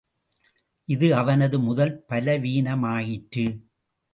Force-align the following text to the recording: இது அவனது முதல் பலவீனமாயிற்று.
இது 0.87 1.07
அவனது 1.15 1.59
முதல் 1.59 1.93
பலவீனமாயிற்று. 2.09 3.45